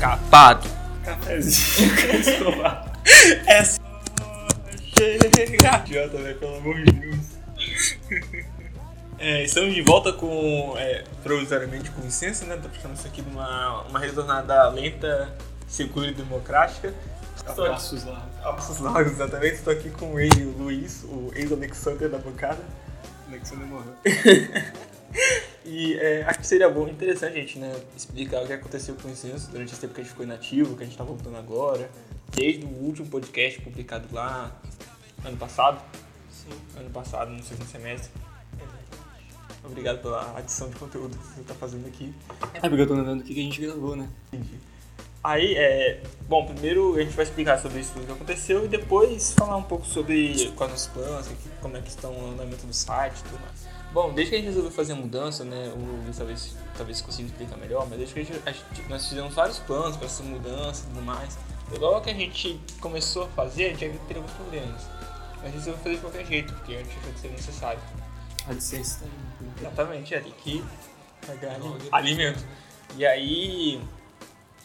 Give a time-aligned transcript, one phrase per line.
[0.00, 0.68] Capado.
[1.04, 1.90] Cafézinho.
[3.46, 3.78] É só
[5.34, 5.84] chegar.
[5.86, 7.18] Idiota, velho, pelo amor de Deus.
[9.18, 12.56] É, estamos de volta com, é, provisoriamente com licença, né?
[12.56, 16.94] Tô puxando isso aqui numa uma retornada lenta, segura e democrática.
[17.36, 18.26] Estou aqui, Passos lá.
[18.44, 19.54] a passos largos, exatamente.
[19.54, 22.62] Estou aqui com ele, o Luiz, o ex-Alexander da bancada.
[23.28, 23.94] Alexander morreu.
[25.68, 29.06] E é, acho que seria bom, interessante a gente né, explicar o que aconteceu com
[29.06, 31.36] o Incenso durante esse tempo que a gente ficou inativo, que a gente tá voltando
[31.36, 31.90] agora,
[32.34, 34.50] desde o último podcast publicado lá
[35.22, 35.84] ano passado.
[36.32, 36.48] Sim.
[36.74, 38.10] Ano passado, no segundo semestre.
[39.62, 42.14] Obrigado pela adição de conteúdo que você tá fazendo aqui.
[42.54, 44.08] É porque eu tô lembrando o que a gente gravou, né?
[44.32, 44.54] Entendi.
[45.22, 49.32] Aí, é, bom, primeiro a gente vai explicar sobre isso tudo que aconteceu e depois
[49.32, 51.28] falar um pouco sobre quais os planos,
[51.60, 53.77] como é que estão o andamento do site e tudo mais.
[53.92, 57.28] Bom, desde que a gente resolveu fazer a mudança, né, o Luiz talvez, talvez consiga
[57.28, 60.22] explicar melhor, mas desde que a gente, a gente- nós fizemos vários planos para essa
[60.22, 61.38] mudança e tudo mais,
[61.74, 64.36] e logo que a gente começou a fazer, a gente já viu que teria alguns
[64.36, 64.82] problemas.
[65.36, 67.80] Mas a gente resolveu fazer de qualquer jeito, porque a gente achou que seria necessário.
[68.46, 69.48] A licença aí.
[69.60, 70.64] Exatamente, é, tem que
[71.26, 71.56] pagar
[71.92, 72.44] alimento.
[72.96, 73.80] E aí,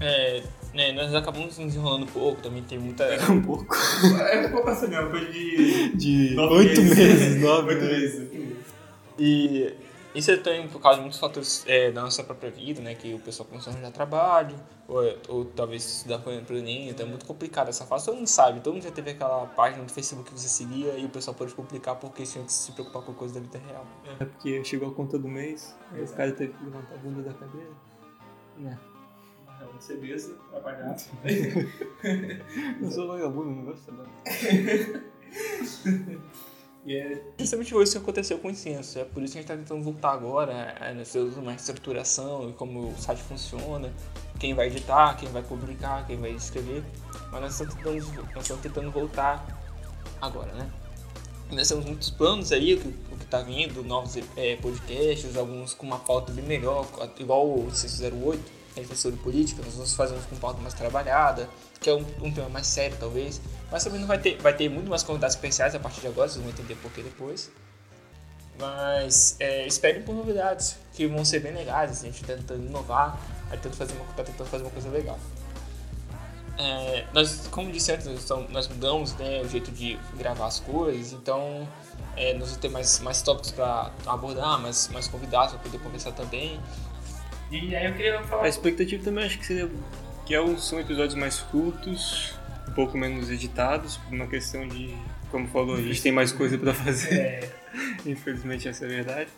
[0.00, 0.42] é,
[0.74, 3.04] né, nós acabamos nos enrolando um pouco, também tem muita...
[3.30, 3.66] Um pouco.
[4.30, 5.96] É um pouco assim, foi de...
[5.96, 7.40] De oito meses.
[7.40, 8.28] nove Oito meses.
[9.18, 9.74] E
[10.14, 12.94] isso é também por causa de muitos fatores é, da nossa própria vida, né?
[12.94, 17.06] Que o pessoal começou a arranjar trabalho, ou, ou talvez estudar para o Enem, então
[17.06, 18.06] é muito complicado essa fase.
[18.06, 21.04] Todo mundo sabe, todo mundo já teve aquela página do Facebook que você seguia e
[21.04, 23.86] o pessoal pode complicar porque tinha que se preocupar com coisa da vida real.
[24.18, 27.22] É porque chegou a conta do mês, aí os caras teve que levantar a bunda
[27.22, 27.70] da cadeira.
[28.56, 28.78] Né?
[29.78, 30.96] Você besta, trabalhar.
[32.80, 35.02] Eu sou vagabundo, não gosto de trabalhar.
[36.96, 38.98] É justamente isso que aconteceu com o Incenso.
[38.98, 40.94] É por isso que a gente está tentando voltar agora, é,
[41.36, 43.92] uma estruturação e como o site funciona,
[44.38, 46.82] quem vai editar, quem vai publicar, quem vai escrever.
[47.30, 49.46] Mas nós estamos nós estamos tentando voltar
[50.20, 50.70] agora, né?
[51.50, 55.72] Nós temos muitos planos aí, o que, o que tá vindo, novos é, podcasts, alguns
[55.72, 56.86] com uma pauta bem melhor,
[57.18, 60.60] igual o 608, que a gente fez sobre política, nós vamos fazer uns com pauta
[60.60, 61.48] mais trabalhada,
[61.80, 63.40] que é um, um tema mais sério talvez.
[63.70, 66.28] Mas também não vai ter, vai ter muito mais convidados especiais a partir de agora,
[66.28, 67.50] vocês vão entender por que depois.
[68.58, 73.18] Mas é, esperem por novidades, que vão ser bem legais, a gente tá tentando inovar,
[73.50, 75.18] aí tentando fazer uma, tá tentando fazer uma coisa legal.
[76.58, 78.06] É, nós, como disse antes,
[78.50, 81.68] nós, mudamos né, o jeito de gravar as coisas, então
[82.16, 86.10] é, nós vamos ter mais, mais tópicos para abordar, mais, mais convidados para poder conversar
[86.12, 86.58] também.
[87.50, 88.44] E aí eu queria falar.
[88.44, 89.70] A expectativa também acho que seria
[90.26, 92.34] que é um- são episódios mais curtos,
[92.68, 94.94] um pouco menos editados, por uma questão de,
[95.30, 97.14] como falou, a gente tem mais coisa pra fazer.
[97.14, 97.52] É,
[98.04, 99.30] Infelizmente essa é a verdade.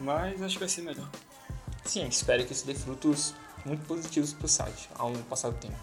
[0.00, 1.08] Mas acho que vai ser melhor.
[1.84, 3.32] sim, espero que isso dê frutos
[3.64, 5.76] muito positivos para o site ao passar do tempo.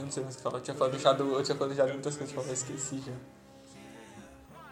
[0.00, 2.32] Eu não sei mais o que falar, eu tinha planejado, eu tinha planejado muitas coisas
[2.32, 3.12] pra falar, eu esqueci já.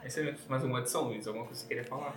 [0.02, 1.26] Essa é mais uma adição, Luiz?
[1.26, 2.14] Alguma coisa que você queria falar?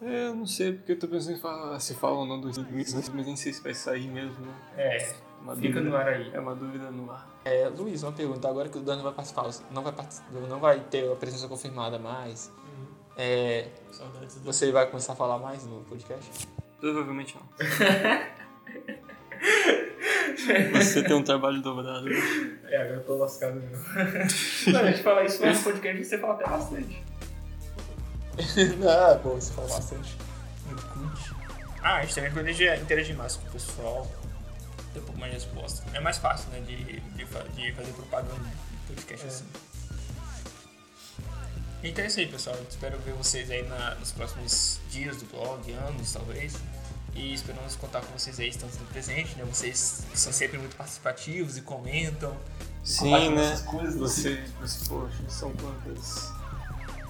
[0.00, 2.56] É, eu não sei, porque eu tô pensando em falar, se fala ou não dos
[2.56, 4.54] limites, mas nem sei se vai sair mesmo, né?
[4.76, 5.90] É, Uma fica dúvida.
[5.90, 6.30] no ar aí.
[6.34, 7.28] É uma dúvida no ar.
[7.44, 8.48] É, Luiz, uma pergunta.
[8.48, 11.98] Agora que o Dani vai participar, não vai, partic- não vai ter a presença confirmada
[11.98, 12.50] mais,
[13.16, 14.44] é, Saudades do...
[14.44, 16.48] você vai começar a falar mais no podcast?
[16.80, 17.42] Provavelmente não.
[20.72, 22.08] Você tem um trabalho dobrado.
[22.68, 23.76] É, agora eu tô lascado mesmo.
[24.72, 27.02] não, a gente fala isso no podcast você fala até bastante.
[28.78, 30.16] não, pô, você fala bastante.
[31.82, 34.10] Ah, a gente também planeja interagir mais com o pessoal,
[34.94, 35.84] ter um pouco mais de resposta.
[35.94, 39.44] É mais fácil, né, de, de, de fazer propaganda de podcast assim.
[41.84, 42.54] Então é isso aí, pessoal.
[42.56, 46.54] Eu espero ver vocês aí na- nos próximos dias do blog, anos, talvez.
[47.14, 49.44] E esperamos contar com vocês aí, estão sempre presentes, né?
[49.44, 52.34] Vocês são sempre muito participativos e comentam.
[52.82, 53.52] Sim, né?
[53.52, 53.96] essas coisas.
[53.96, 56.32] Você, você, poxa, são quantas?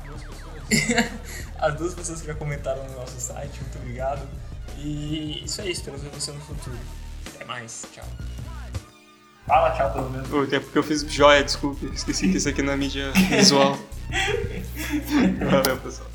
[0.05, 1.13] Duas pessoas.
[1.59, 4.29] As duas pessoas que já comentaram no nosso site, muito obrigado.
[4.79, 6.77] E isso é isso, espero ver você no futuro.
[7.35, 8.05] Até mais, tchau.
[9.47, 10.33] Fala tchau pelo menos.
[10.33, 11.87] Oh, até porque eu fiz joia, desculpe.
[11.87, 13.79] Esqueci que isso aqui não é mídia visual.
[15.51, 16.12] Valeu, pessoal.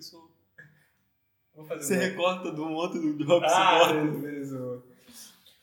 [1.54, 4.82] Vou fazer Você recorta do outro do drop, você Ah, beleza, beleza.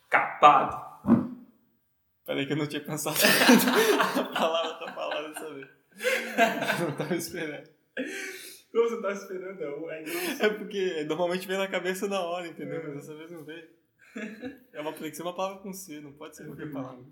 [0.10, 0.88] Capado.
[2.26, 3.16] Peraí que eu não tinha pensado
[4.20, 5.68] a palavra tá falada dessa vez.
[6.82, 7.70] Não tava esperando.
[8.72, 9.90] Como você tá esperando?
[9.90, 12.84] É, é, é porque normalmente vem na cabeça na hora, entendeu?
[12.84, 13.68] Mas dessa vez não veio.
[14.74, 17.04] É uma, tem que ser uma palavra com C, não pode ser qualquer palavra.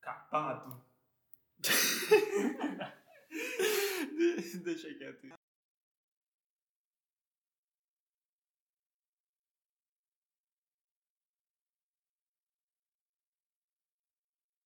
[0.00, 0.84] Capado.
[4.18, 5.14] de, de şeker.